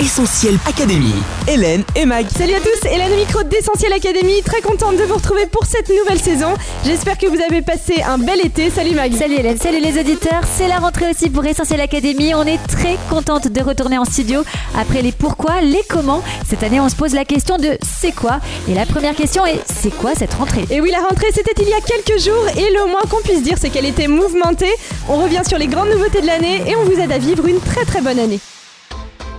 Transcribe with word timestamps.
Essentiel 0.00 0.58
Académie. 0.66 1.12
Hélène 1.46 1.84
et 1.94 2.06
Mag. 2.06 2.26
Salut 2.34 2.54
à 2.54 2.60
tous, 2.60 2.88
Hélène 2.88 3.12
au 3.12 3.16
micro 3.16 3.42
d'Essentiel 3.42 3.92
Academy, 3.92 4.42
très 4.42 4.62
contente 4.62 4.96
de 4.96 5.02
vous 5.02 5.16
retrouver 5.16 5.44
pour 5.44 5.66
cette 5.66 5.90
nouvelle 5.90 6.18
saison. 6.18 6.54
J'espère 6.86 7.18
que 7.18 7.26
vous 7.26 7.38
avez 7.38 7.60
passé 7.60 8.00
un 8.02 8.16
bel 8.16 8.40
été. 8.40 8.70
Salut 8.70 8.94
Mag. 8.94 9.12
Salut 9.14 9.34
Hélène, 9.34 9.58
salut 9.58 9.78
les 9.78 10.00
auditeurs. 10.00 10.40
C'est 10.56 10.68
la 10.68 10.78
rentrée 10.78 11.10
aussi 11.10 11.28
pour 11.28 11.44
Essentiel 11.44 11.82
Academy. 11.82 12.34
On 12.34 12.44
est 12.44 12.56
très 12.66 12.96
contente 13.10 13.48
de 13.48 13.60
retourner 13.60 13.98
en 13.98 14.06
studio 14.06 14.42
après 14.74 15.02
les 15.02 15.12
pourquoi, 15.12 15.60
les 15.60 15.82
comment. 15.86 16.22
Cette 16.48 16.62
année, 16.62 16.80
on 16.80 16.88
se 16.88 16.96
pose 16.96 17.12
la 17.12 17.26
question 17.26 17.58
de 17.58 17.76
c'est 17.82 18.12
quoi? 18.12 18.40
Et 18.70 18.74
la 18.74 18.86
première 18.86 19.14
question 19.14 19.44
est 19.44 19.60
c'est 19.66 19.94
quoi 19.94 20.14
cette 20.14 20.32
rentrée? 20.32 20.64
Et 20.70 20.80
oui, 20.80 20.90
la 20.90 21.00
rentrée 21.00 21.28
c'était 21.34 21.62
il 21.62 21.68
y 21.68 21.74
a 21.74 21.80
quelques 21.82 22.18
jours 22.22 22.46
et 22.56 22.72
le 22.72 22.86
moins 22.86 23.02
qu'on 23.10 23.20
puisse 23.20 23.42
dire 23.42 23.58
c'est 23.60 23.68
qu'elle 23.68 23.84
était 23.84 24.08
mouvementée. 24.08 24.72
On 25.10 25.16
revient 25.22 25.42
sur 25.46 25.58
les 25.58 25.66
grandes 25.66 25.90
nouveautés 25.90 26.22
de 26.22 26.26
l'année 26.26 26.62
et 26.66 26.74
on 26.74 26.84
vous 26.84 26.98
aide 26.98 27.12
à 27.12 27.18
vivre 27.18 27.46
une 27.46 27.60
très 27.60 27.84
très 27.84 28.00
bonne 28.00 28.18
année. 28.18 28.40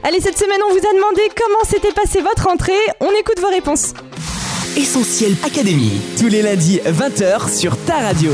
Allez, 0.04 0.20
cette 0.20 0.38
semaine 0.38 0.60
on 0.68 0.74
vous 0.74 0.80
a 0.80 0.94
demandé 0.96 1.22
comment 1.38 1.64
s'était 1.64 1.94
passée 1.94 2.22
votre 2.22 2.48
rentrée. 2.48 2.72
On 3.02 3.10
écoute 3.20 3.40
vos 3.40 3.50
réponses. 3.50 3.94
Essentiel 4.76 5.34
Académie. 5.46 6.02
Tous 6.18 6.28
les 6.28 6.42
lundis 6.42 6.80
20h 6.84 7.56
sur 7.56 7.78
ta 7.86 7.98
radio. 8.00 8.32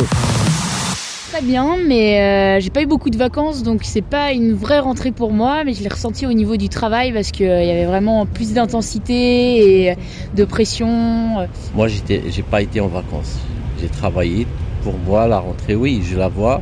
Très 1.34 1.42
bien, 1.42 1.76
mais 1.86 2.22
euh, 2.22 2.62
j'ai 2.62 2.70
pas 2.70 2.82
eu 2.82 2.86
beaucoup 2.86 3.10
de 3.10 3.18
vacances, 3.18 3.64
donc 3.64 3.82
c'est 3.84 4.02
pas 4.02 4.32
une 4.32 4.54
vraie 4.54 4.80
rentrée 4.80 5.12
pour 5.12 5.34
moi, 5.34 5.66
mais 5.66 5.74
je 5.74 5.84
l'ai 5.84 5.90
ressenti 5.90 6.26
au 6.26 6.32
niveau 6.32 6.56
du 6.56 6.70
travail 6.70 7.12
parce 7.12 7.32
qu'il 7.32 7.46
y 7.48 7.72
avait 7.72 7.86
vraiment 7.86 8.26
plus 8.26 8.54
d'intensité 8.54 9.90
et 9.90 9.96
de 10.36 10.46
pression. 10.46 11.48
Moi, 11.76 11.90
j'étais, 11.90 12.24
j'ai 12.30 12.44
pas 12.44 12.62
été 12.62 12.80
en 12.80 12.88
vacances. 12.88 13.36
J'ai 13.82 13.90
travaillé. 13.90 14.48
Pour 14.84 14.98
moi, 14.98 15.28
la 15.28 15.40
rentrée, 15.40 15.76
oui, 15.76 16.02
je 16.10 16.16
la 16.18 16.30
vois, 16.30 16.62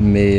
mais 0.00 0.38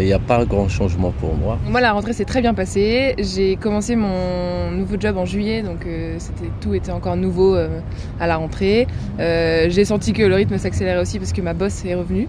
il 0.00 0.04
n'y 0.06 0.12
a 0.12 0.18
pas 0.18 0.44
grand 0.44 0.68
changement 0.68 1.12
pour 1.18 1.34
moi. 1.34 1.58
Moi, 1.68 1.80
la 1.80 1.92
rentrée 1.92 2.12
s'est 2.12 2.24
très 2.24 2.40
bien 2.40 2.54
passée. 2.54 3.14
J'ai 3.18 3.56
commencé 3.56 3.96
mon 3.96 4.70
nouveau 4.70 4.96
job 4.98 5.16
en 5.16 5.24
juillet, 5.24 5.62
donc 5.62 5.86
euh, 5.86 6.18
tout 6.60 6.74
était 6.74 6.92
encore 6.92 7.16
nouveau 7.16 7.54
euh, 7.54 7.80
à 8.20 8.26
la 8.26 8.36
rentrée. 8.36 8.86
Euh, 9.18 9.66
j'ai 9.68 9.84
senti 9.84 10.12
que 10.12 10.22
le 10.22 10.34
rythme 10.34 10.58
s'accélérait 10.58 11.00
aussi 11.00 11.18
parce 11.18 11.32
que 11.32 11.40
ma 11.40 11.54
boss 11.54 11.84
est 11.84 11.94
revenue 11.94 12.28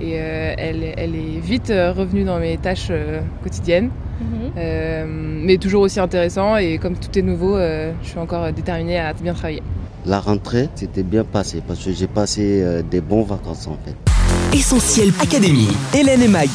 et 0.00 0.12
euh, 0.14 0.54
elle, 0.56 0.84
elle 0.96 1.14
est 1.14 1.40
vite 1.42 1.70
euh, 1.70 1.92
revenue 1.92 2.24
dans 2.24 2.38
mes 2.38 2.56
tâches 2.56 2.88
euh, 2.90 3.20
quotidiennes. 3.42 3.90
Euh, 4.56 5.04
mais 5.08 5.58
toujours 5.58 5.82
aussi 5.82 6.00
intéressant 6.00 6.56
et 6.56 6.78
comme 6.78 6.96
tout 6.96 7.16
est 7.16 7.22
nouveau, 7.22 7.56
euh, 7.56 7.92
je 8.02 8.08
suis 8.08 8.18
encore 8.18 8.52
déterminée 8.52 8.98
à 8.98 9.12
bien 9.12 9.32
travailler. 9.32 9.62
La 10.06 10.18
rentrée 10.20 10.68
s'était 10.74 11.02
bien 11.04 11.24
passée 11.24 11.62
parce 11.66 11.84
que 11.84 11.92
j'ai 11.92 12.08
passé 12.08 12.60
euh, 12.62 12.82
des 12.82 13.00
bons 13.00 13.22
vacances 13.22 13.66
en 13.68 13.76
fait. 13.84 13.94
Essentiel 14.52 15.12
Académie. 15.20 15.68
Hélène 15.92 16.22
et 16.22 16.28
Mag. 16.28 16.48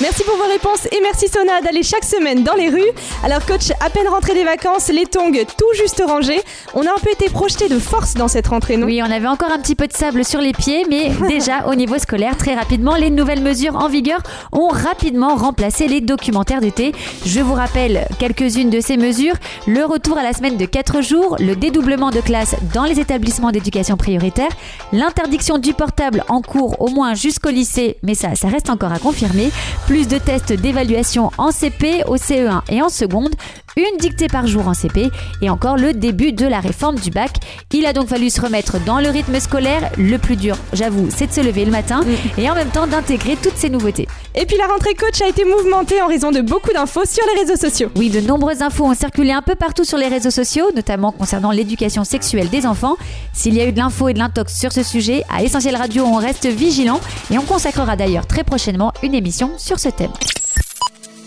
Merci 0.00 0.22
pour 0.22 0.36
vos 0.36 0.46
réponses 0.46 0.86
et 0.92 1.00
merci 1.02 1.26
Sona 1.26 1.60
d'aller 1.60 1.82
chaque 1.82 2.04
semaine 2.04 2.44
dans 2.44 2.54
les 2.54 2.68
rues. 2.68 2.92
Alors 3.24 3.44
coach, 3.44 3.72
à 3.80 3.90
peine 3.90 4.06
rentré 4.06 4.32
des 4.32 4.44
vacances, 4.44 4.88
les 4.90 5.06
tongs 5.06 5.32
tout 5.32 5.66
juste 5.76 6.00
rangés. 6.06 6.40
On 6.74 6.82
a 6.82 6.90
un 6.90 7.00
peu 7.02 7.10
été 7.10 7.28
projeté 7.28 7.68
de 7.68 7.80
force 7.80 8.14
dans 8.14 8.28
cette 8.28 8.46
rentrée, 8.46 8.76
non? 8.76 8.86
Oui, 8.86 9.02
on 9.02 9.10
avait 9.10 9.26
encore 9.26 9.50
un 9.50 9.58
petit 9.58 9.74
peu 9.74 9.88
de 9.88 9.92
sable 9.92 10.24
sur 10.24 10.40
les 10.40 10.52
pieds, 10.52 10.84
mais 10.88 11.10
déjà 11.28 11.66
au 11.66 11.74
niveau 11.74 11.98
scolaire, 11.98 12.36
très 12.36 12.54
rapidement, 12.54 12.94
les 12.94 13.10
nouvelles 13.10 13.42
mesures 13.42 13.74
en 13.74 13.88
vigueur 13.88 14.20
ont 14.52 14.68
rapidement 14.68 15.34
remplacé 15.34 15.88
les 15.88 16.00
documentaires 16.00 16.60
d'été. 16.60 16.92
Je 17.26 17.40
vous 17.40 17.54
rappelle 17.54 18.06
quelques-unes 18.20 18.70
de 18.70 18.80
ces 18.80 18.96
mesures. 18.98 19.34
Le 19.66 19.84
retour 19.84 20.16
à 20.16 20.22
la 20.22 20.32
semaine 20.32 20.56
de 20.56 20.64
4 20.64 21.02
jours, 21.02 21.34
le 21.40 21.56
dédoublement 21.56 22.10
de 22.12 22.20
classes 22.20 22.54
dans 22.72 22.84
les 22.84 23.00
établissements 23.00 23.50
d'éducation 23.50 23.96
prioritaire, 23.96 24.50
l'interdiction 24.92 25.58
du 25.58 25.74
portable 25.74 26.22
en 26.28 26.40
cours 26.40 26.80
au 26.80 26.88
moins 26.88 27.14
jusqu'au 27.14 27.50
lycée, 27.50 27.96
mais 28.04 28.14
ça, 28.14 28.36
ça 28.36 28.46
reste 28.46 28.70
encore 28.70 28.92
à 28.92 29.00
confirmer. 29.00 29.50
Plus 29.88 30.06
de 30.06 30.18
tests 30.18 30.52
d'évaluation 30.52 31.30
en 31.38 31.50
CP, 31.50 32.04
au 32.06 32.16
CE1 32.16 32.60
et 32.68 32.82
en 32.82 32.90
seconde, 32.90 33.34
une 33.78 33.98
dictée 33.98 34.28
par 34.28 34.46
jour 34.46 34.68
en 34.68 34.74
CP 34.74 35.10
et 35.42 35.50
encore 35.50 35.76
le 35.76 35.92
début 35.92 36.32
de 36.32 36.46
la 36.46 36.60
réforme 36.60 36.96
du 36.96 37.10
bac. 37.10 37.30
Il 37.72 37.86
a 37.86 37.92
donc 37.92 38.08
fallu 38.08 38.30
se 38.30 38.40
remettre 38.40 38.82
dans 38.84 39.00
le 39.00 39.08
rythme 39.10 39.38
scolaire. 39.40 39.90
Le 39.96 40.16
plus 40.18 40.36
dur, 40.36 40.56
j'avoue, 40.72 41.08
c'est 41.14 41.28
de 41.28 41.32
se 41.32 41.40
lever 41.40 41.64
le 41.64 41.70
matin 41.70 42.00
et 42.36 42.50
en 42.50 42.54
même 42.54 42.70
temps 42.70 42.86
d'intégrer 42.86 43.36
toutes 43.36 43.56
ces 43.56 43.70
nouveautés. 43.70 44.08
Et 44.34 44.46
puis 44.46 44.56
la 44.56 44.66
rentrée 44.66 44.94
coach 44.94 45.20
a 45.22 45.28
été 45.28 45.44
mouvementée 45.44 46.00
en 46.02 46.06
raison 46.06 46.30
de 46.30 46.40
beaucoup 46.40 46.72
d'infos 46.72 47.04
sur 47.04 47.24
les 47.32 47.40
réseaux 47.40 47.56
sociaux. 47.56 47.90
Oui, 47.96 48.10
de 48.10 48.20
nombreuses 48.20 48.62
infos 48.62 48.84
ont 48.84 48.94
circulé 48.94 49.32
un 49.32 49.42
peu 49.42 49.54
partout 49.54 49.84
sur 49.84 49.98
les 49.98 50.08
réseaux 50.08 50.30
sociaux, 50.30 50.70
notamment 50.74 51.12
concernant 51.12 51.50
l'éducation 51.50 52.04
sexuelle 52.04 52.48
des 52.48 52.66
enfants. 52.66 52.96
S'il 53.32 53.54
y 53.54 53.60
a 53.60 53.66
eu 53.66 53.72
de 53.72 53.78
l'info 53.78 54.08
et 54.08 54.14
de 54.14 54.18
l'intox 54.18 54.58
sur 54.58 54.72
ce 54.72 54.82
sujet, 54.82 55.24
à 55.28 55.42
Essentiel 55.42 55.76
Radio, 55.76 56.04
on 56.04 56.16
reste 56.16 56.46
vigilant 56.46 57.00
et 57.30 57.38
on 57.38 57.42
consacrera 57.42 57.96
d'ailleurs 57.96 58.26
très 58.26 58.44
prochainement 58.44 58.92
une 59.02 59.14
émission 59.14 59.52
sur 59.56 59.78
ce 59.78 59.88
thème. 59.88 60.12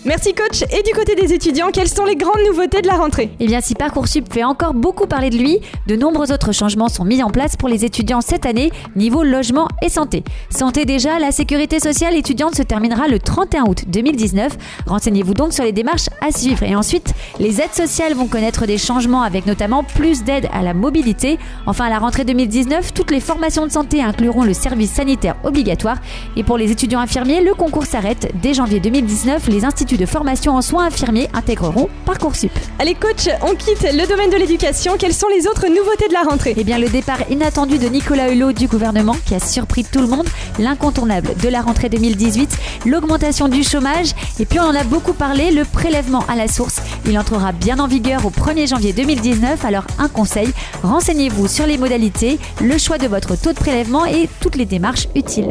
Merci 0.04 0.34
coach. 0.34 0.62
Et 0.76 0.82
du 0.82 0.92
côté 0.94 1.14
des 1.14 1.32
étudiants, 1.32 1.70
quelles 1.72 1.88
sont 1.88 2.04
les 2.04 2.16
grandes 2.16 2.42
nouveautés 2.48 2.82
de 2.82 2.88
la 2.88 2.94
rentrée? 2.94 3.30
Eh 3.38 3.46
bien, 3.46 3.60
si 3.60 3.74
Parcoursup 3.74 4.32
fait 4.32 4.42
encore 4.42 4.74
beaucoup 4.74 5.06
parler 5.06 5.30
de 5.30 5.36
lui, 5.36 5.60
de 5.86 5.94
nombreux 5.94 6.32
autres 6.32 6.50
changements 6.50 6.88
sont 6.88 7.04
mis 7.04 7.22
en 7.22 7.30
place 7.30 7.54
pour 7.56 7.68
les 7.68 7.84
étudiants 7.84 8.20
cette 8.20 8.44
année, 8.44 8.72
niveau 8.96 9.22
logement 9.22 9.68
et 9.80 9.88
santé. 9.88 10.24
Santé 10.50 10.86
déjà, 10.86 11.20
la 11.20 11.30
sécurité 11.30 11.78
sociale 11.78 12.16
étudiante 12.16 12.56
se 12.56 12.62
terminera 12.62 13.06
le 13.06 13.20
31 13.20 13.62
août 13.68 13.84
2019. 13.86 14.58
Renseignez-vous 14.88 15.34
donc 15.34 15.52
sur 15.52 15.62
les 15.62 15.70
démarches 15.70 16.08
à 16.20 16.32
suivre. 16.32 16.64
Et 16.64 16.74
ensuite, 16.74 17.14
les 17.38 17.60
aides 17.60 17.74
sociales 17.74 18.14
vont 18.14 18.26
connaître 18.26 18.66
des 18.66 18.78
changements 18.78 19.22
avec 19.22 19.46
notamment 19.46 19.84
plus 19.84 20.24
d'aide 20.24 20.48
à 20.52 20.62
la 20.62 20.74
mobilité. 20.74 21.38
Enfin, 21.66 21.84
à 21.84 21.90
la 21.90 22.00
rentrée 22.00 22.24
2019, 22.24 22.92
toutes 22.92 23.12
les 23.12 23.20
formations 23.20 23.66
de 23.66 23.70
santé 23.70 24.02
incluront 24.02 24.42
le 24.42 24.52
service 24.52 24.90
sanitaire 24.90 25.36
obligatoire. 25.44 25.98
Et 26.36 26.42
pour 26.42 26.58
les 26.58 26.72
étudiants 26.72 27.00
infirmiers, 27.00 27.40
le 27.40 27.54
concours 27.54 27.86
s'arrête. 27.86 28.32
Dès 28.42 28.52
janvier 28.52 28.80
2019, 28.80 29.46
les 29.46 29.64
instituts 29.64 29.91
de 29.96 30.06
formation 30.06 30.56
en 30.56 30.62
soins 30.62 30.86
infirmiers 30.86 31.28
intégreront 31.34 31.88
Parcoursup. 32.04 32.52
Allez 32.78 32.94
coach, 32.94 33.28
on 33.42 33.54
quitte 33.54 33.82
le 33.82 34.06
domaine 34.06 34.30
de 34.30 34.36
l'éducation. 34.36 34.96
Quelles 34.98 35.14
sont 35.14 35.28
les 35.28 35.46
autres 35.46 35.68
nouveautés 35.68 36.08
de 36.08 36.12
la 36.12 36.22
rentrée? 36.22 36.54
Eh 36.56 36.64
bien, 36.64 36.78
le 36.78 36.88
départ 36.88 37.18
inattendu 37.30 37.78
de 37.78 37.88
Nicolas 37.88 38.30
Hulot 38.30 38.52
du 38.52 38.66
gouvernement 38.66 39.16
qui 39.26 39.34
a 39.34 39.40
surpris 39.40 39.84
tout 39.84 40.00
le 40.00 40.06
monde, 40.06 40.26
l'incontournable 40.58 41.34
de 41.42 41.48
la 41.48 41.60
rentrée 41.60 41.88
2018, 41.88 42.50
l'augmentation 42.86 43.48
du 43.48 43.62
chômage, 43.62 44.12
et 44.38 44.44
puis 44.44 44.60
on 44.60 44.64
en 44.64 44.74
a 44.74 44.84
beaucoup 44.84 45.12
parlé, 45.12 45.50
le 45.50 45.64
prélèvement 45.64 46.24
à 46.28 46.36
la 46.36 46.48
source. 46.48 46.80
Il 47.06 47.18
entrera 47.18 47.52
bien 47.52 47.78
en 47.78 47.86
vigueur 47.86 48.24
au 48.26 48.30
1er 48.30 48.68
janvier 48.68 48.92
2019, 48.92 49.64
alors 49.64 49.84
un 49.98 50.08
conseil, 50.08 50.52
renseignez-vous 50.82 51.48
sur 51.48 51.66
les 51.66 51.78
modalités, 51.78 52.38
le 52.60 52.78
choix 52.78 52.98
de 52.98 53.06
votre 53.06 53.36
taux 53.36 53.52
de 53.52 53.58
prélèvement 53.58 54.06
et 54.06 54.28
toutes 54.40 54.56
les 54.56 54.66
démarches 54.66 55.08
utiles. 55.14 55.48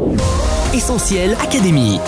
Essentiel 0.74 1.36
Académie. 1.42 2.00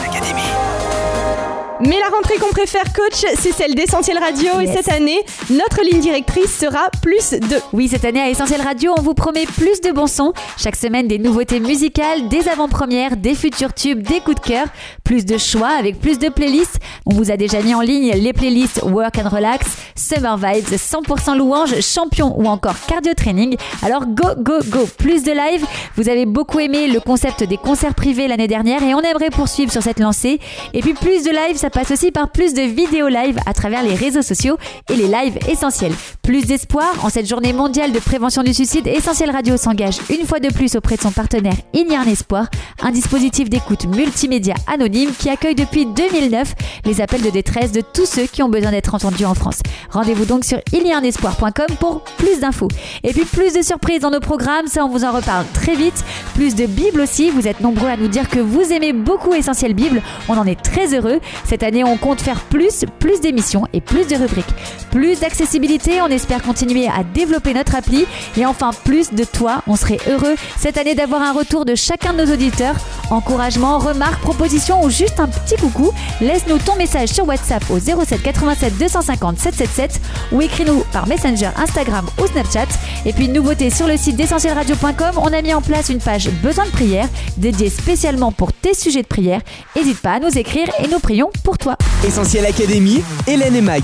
Mais 1.80 1.98
la 1.98 2.08
rentrée 2.08 2.36
qu'on 2.36 2.52
préfère, 2.52 2.84
coach, 2.92 3.24
c'est 3.36 3.52
celle 3.52 3.74
d'Essentiel 3.74 4.16
Radio. 4.18 4.60
Et 4.60 4.66
cette 4.68 4.88
année, 4.88 5.18
notre 5.50 5.82
ligne 5.82 6.00
directrice 6.00 6.56
sera 6.56 6.88
plus 7.02 7.30
de. 7.30 7.58
Oui, 7.72 7.88
cette 7.88 8.04
année 8.04 8.20
à 8.20 8.30
Essentiel 8.30 8.60
Radio, 8.60 8.94
on 8.96 9.02
vous 9.02 9.14
promet 9.14 9.44
plus 9.44 9.80
de 9.80 9.90
bons 9.90 10.06
sons. 10.06 10.32
Chaque 10.56 10.76
semaine, 10.76 11.08
des 11.08 11.18
nouveautés 11.18 11.58
musicales, 11.58 12.28
des 12.28 12.48
avant-premières, 12.48 13.16
des 13.16 13.34
futurs 13.34 13.74
tubes, 13.74 14.02
des 14.02 14.20
coups 14.20 14.40
de 14.40 14.46
cœur, 14.46 14.66
plus 15.02 15.26
de 15.26 15.36
choix 15.36 15.70
avec 15.76 15.98
plus 16.00 16.18
de 16.20 16.28
playlists. 16.28 16.78
On 17.06 17.14
vous 17.14 17.32
a 17.32 17.36
déjà 17.36 17.60
mis 17.60 17.74
en 17.74 17.80
ligne 17.80 18.12
les 18.12 18.32
playlists 18.32 18.80
Work 18.84 19.18
and 19.18 19.28
Relax, 19.28 19.66
Summer 19.96 20.36
Vibes, 20.36 20.74
100% 20.76 21.36
louange, 21.36 21.80
champion 21.80 22.38
ou 22.38 22.46
encore 22.46 22.76
cardio 22.86 23.14
training. 23.14 23.56
Alors 23.82 24.06
go, 24.06 24.28
go, 24.38 24.60
go, 24.68 24.86
plus 24.96 25.24
de 25.24 25.32
live. 25.32 25.66
Vous 25.96 26.08
avez 26.08 26.24
beaucoup 26.24 26.60
aimé 26.60 26.86
le 26.86 27.00
concept 27.00 27.42
des 27.42 27.56
concerts 27.56 27.94
privés 27.94 28.28
l'année 28.28 28.48
dernière 28.48 28.82
et 28.84 28.94
on 28.94 29.00
aimerait 29.00 29.30
poursuivre 29.30 29.72
sur 29.72 29.82
cette 29.82 29.98
lancée. 29.98 30.38
Et 30.72 30.80
puis 30.80 30.94
plus 30.94 31.24
de 31.24 31.30
live, 31.30 31.56
ça 31.56 31.70
passe 31.74 31.90
aussi 31.90 32.12
par 32.12 32.30
plus 32.30 32.54
de 32.54 32.62
vidéos 32.62 33.08
live 33.08 33.36
à 33.46 33.52
travers 33.52 33.82
les 33.82 33.94
réseaux 33.94 34.22
sociaux 34.22 34.56
et 34.88 34.94
les 34.94 35.08
lives 35.08 35.38
essentiels. 35.48 35.92
Plus 36.22 36.46
d'espoir 36.46 37.04
en 37.04 37.08
cette 37.08 37.28
journée 37.28 37.52
mondiale 37.52 37.90
de 37.90 37.98
prévention 37.98 38.44
du 38.44 38.54
suicide, 38.54 38.86
Essentiel 38.86 39.30
Radio 39.30 39.56
s'engage 39.56 39.96
une 40.08 40.24
fois 40.24 40.38
de 40.38 40.52
plus 40.52 40.76
auprès 40.76 40.96
de 40.96 41.00
son 41.00 41.10
partenaire 41.10 41.56
Ignarn 41.72 42.08
Espoir, 42.08 42.46
un 42.80 42.92
dispositif 42.92 43.50
d'écoute 43.50 43.86
multimédia 43.86 44.54
anonyme 44.72 45.10
qui 45.18 45.28
accueille 45.28 45.56
depuis 45.56 45.84
2009 45.84 46.54
les 46.84 47.00
appels 47.00 47.22
de 47.22 47.30
détresse 47.30 47.72
de 47.72 47.80
tous 47.80 48.06
ceux 48.06 48.26
qui 48.26 48.44
ont 48.44 48.48
besoin 48.48 48.70
d'être 48.70 48.94
entendus 48.94 49.24
en 49.24 49.34
France. 49.34 49.58
Rendez-vous 49.90 50.26
donc 50.26 50.44
sur 50.44 50.60
iliarnespoir.com 50.72 51.76
pour 51.80 52.02
plus 52.18 52.38
d'infos. 52.38 52.68
Et 53.02 53.12
puis 53.12 53.24
plus 53.24 53.52
de 53.52 53.62
surprises 53.62 54.00
dans 54.00 54.10
nos 54.10 54.20
programmes, 54.20 54.68
ça 54.68 54.84
on 54.84 54.88
vous 54.88 55.04
en 55.04 55.10
reparle 55.10 55.44
très 55.52 55.74
vite. 55.74 56.04
Plus 56.36 56.54
de 56.54 56.66
Bible 56.66 57.00
aussi, 57.00 57.30
vous 57.30 57.48
êtes 57.48 57.60
nombreux 57.60 57.88
à 57.88 57.96
nous 57.96 58.08
dire 58.08 58.28
que 58.28 58.38
vous 58.38 58.72
aimez 58.72 58.92
beaucoup 58.92 59.34
Essentiel 59.34 59.74
Bible, 59.74 60.02
on 60.28 60.38
en 60.38 60.46
est 60.46 60.62
très 60.62 60.94
heureux. 60.94 61.18
Cette 61.54 61.62
année, 61.62 61.84
on 61.84 61.96
compte 61.96 62.20
faire 62.20 62.40
plus, 62.40 62.84
plus 62.98 63.20
d'émissions 63.20 63.68
et 63.72 63.80
plus 63.80 64.08
de 64.08 64.16
rubriques. 64.16 64.44
Plus 64.90 65.20
d'accessibilité, 65.20 66.02
on 66.02 66.08
espère 66.08 66.42
continuer 66.42 66.88
à 66.88 67.04
développer 67.04 67.54
notre 67.54 67.76
appli. 67.76 68.06
Et 68.36 68.44
enfin, 68.44 68.70
plus 68.84 69.14
de 69.14 69.22
toi, 69.22 69.62
on 69.68 69.76
serait 69.76 70.00
heureux 70.08 70.34
cette 70.58 70.78
année 70.78 70.96
d'avoir 70.96 71.22
un 71.22 71.32
retour 71.32 71.64
de 71.64 71.76
chacun 71.76 72.12
de 72.12 72.24
nos 72.24 72.32
auditeurs. 72.32 72.74
Encouragement, 73.10 73.78
remarques, 73.78 74.20
propositions 74.20 74.82
ou 74.84 74.90
juste 74.90 75.20
un 75.20 75.28
petit 75.28 75.56
coucou. 75.56 75.92
Laisse-nous 76.20 76.58
ton 76.58 76.76
message 76.76 77.08
sur 77.10 77.26
WhatsApp 77.26 77.62
au 77.70 77.78
07 77.78 78.22
87 78.22 78.78
250 78.78 79.38
777 79.38 80.00
ou 80.32 80.42
écris-nous 80.42 80.84
par 80.92 81.06
Messenger, 81.06 81.50
Instagram 81.56 82.06
ou 82.22 82.26
Snapchat. 82.26 82.68
Et 83.06 83.12
puis, 83.12 83.28
nouveauté 83.28 83.70
sur 83.70 83.86
le 83.86 83.96
site 83.96 84.16
d'essentielradio.com, 84.16 85.16
on 85.16 85.32
a 85.32 85.42
mis 85.42 85.54
en 85.54 85.62
place 85.62 85.88
une 85.88 86.00
page 86.00 86.30
Besoin 86.42 86.66
de 86.66 86.70
prière 86.70 87.08
dédiée 87.36 87.70
spécialement 87.70 88.32
pour 88.32 88.52
tes 88.52 88.74
sujets 88.74 89.02
de 89.02 89.06
prière. 89.06 89.40
N'hésite 89.76 90.00
pas 90.00 90.12
à 90.12 90.20
nous 90.20 90.38
écrire 90.38 90.68
et 90.82 90.88
nous 90.88 90.98
prions 90.98 91.30
pour 91.42 91.58
toi. 91.58 91.76
Essentiel 92.04 92.46
Académie, 92.46 93.02
Hélène 93.26 93.56
et 93.56 93.60
Mag. 93.60 93.82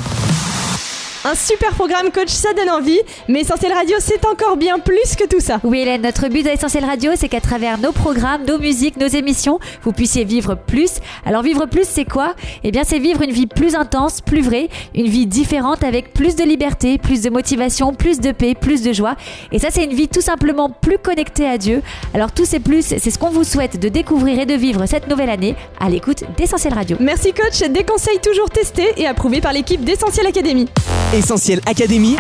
Un 1.23 1.35
super 1.35 1.75
programme 1.75 2.11
coach, 2.11 2.31
ça 2.31 2.55
donne 2.55 2.71
envie, 2.71 2.99
mais 3.29 3.41
Essentiel 3.41 3.75
Radio, 3.75 3.97
c'est 4.01 4.25
encore 4.25 4.57
bien 4.57 4.79
plus 4.79 5.17
que 5.19 5.27
tout 5.27 5.41
ça. 5.41 5.61
Oui 5.65 5.81
Hélène, 5.81 6.01
notre 6.01 6.29
but 6.29 6.47
à 6.47 6.55
Essentiel 6.55 6.83
Radio, 6.83 7.13
c'est 7.15 7.29
qu'à 7.29 7.43
travers 7.43 7.77
nos 7.77 7.93
programmes, 7.93 8.47
nos 8.47 8.59
musiques, 8.59 8.97
nos 8.97 9.07
émissions, 9.07 9.59
vous 9.83 9.93
puissiez 9.93 10.25
vivre 10.25 10.55
plus. 10.55 10.93
Alors 11.27 11.43
vivre 11.43 11.67
plus, 11.67 11.87
c'est 11.87 12.07
quoi? 12.07 12.35
Eh 12.65 12.71
bien 12.71 12.85
c'est 12.85 12.99
vivre 12.99 13.21
une 13.21 13.33
vie 13.33 13.47
plus 13.47 13.75
intense, 13.75 14.23
plus 14.23 14.41
vraie, 14.41 14.71
une 14.95 15.09
vie 15.09 15.27
différente 15.27 15.85
avec 15.85 16.15
plus 16.15 16.37
de 16.37 16.43
liberté, 16.43 16.97
plus 16.97 17.21
de 17.21 17.29
motivation, 17.29 17.93
plus 17.93 18.21
de 18.21 18.33
paix, 18.33 18.55
plus 18.55 18.81
de 18.81 18.95
joie. 18.95 19.15
Et 19.53 19.59
ça 19.59 19.69
c'est 19.71 19.85
une 19.85 19.93
vie 19.93 20.09
tout 20.09 20.23
simplement 20.23 20.71
plus 20.71 20.97
connectée 20.97 21.47
à 21.47 21.59
Dieu. 21.59 21.83
Alors 22.15 22.33
tous 22.33 22.47
ces 22.47 22.61
plus, 22.61 22.83
c'est 22.83 23.11
ce 23.11 23.19
qu'on 23.19 23.29
vous 23.29 23.45
souhaite 23.45 23.79
de 23.79 23.91
découvrir 23.91 24.41
et 24.41 24.47
de 24.47 24.55
vivre 24.55 24.87
cette 24.87 25.07
nouvelle 25.07 25.31
année 25.31 25.55
à 25.81 25.91
l'écoute 25.91 26.25
d'Essentiel 26.39 26.73
Radio. 26.73 26.97
Merci 26.99 27.35
coach, 27.35 27.61
des 27.69 27.85
conseils 27.85 28.21
toujours 28.21 28.49
testés 28.49 28.95
et 28.97 29.07
approuvés 29.07 29.43
par 29.43 29.53
l'équipe 29.53 29.85
d'Essentiel 29.85 30.27
Academy. 30.27 30.67
Essentiel 31.13 31.61
Académie, 31.67 32.17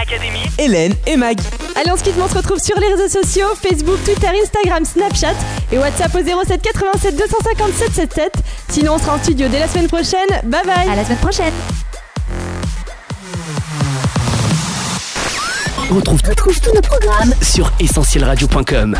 Hélène 0.58 0.94
et 1.06 1.16
Mag. 1.16 1.38
Allez, 1.76 1.90
on 1.92 1.96
se 1.96 2.02
quitte, 2.02 2.14
on 2.20 2.28
se 2.28 2.34
retrouve 2.34 2.58
sur 2.58 2.78
les 2.80 2.88
réseaux 2.88 3.22
sociaux 3.22 3.46
Facebook, 3.54 4.02
Twitter, 4.04 4.28
Instagram, 4.42 4.84
Snapchat 4.84 5.34
et 5.70 5.78
WhatsApp 5.78 6.14
au 6.14 6.44
07 6.44 6.60
87 6.60 7.16
250 7.16 7.72
777. 7.72 8.32
Sinon, 8.68 8.94
on 8.94 8.98
sera 8.98 9.14
en 9.14 9.18
studio 9.18 9.48
dès 9.48 9.60
la 9.60 9.68
semaine 9.68 9.86
prochaine. 9.86 10.28
Bye 10.44 10.64
bye. 10.64 10.88
À 10.90 10.96
la 10.96 11.04
semaine 11.04 11.18
prochaine. 11.18 11.52
On 15.90 15.94
retrouve, 15.94 16.22
tous 16.22 16.74
nos 16.74 16.82
programmes 16.82 17.34
sur 17.42 17.72
essentielradio.com. 17.80 18.96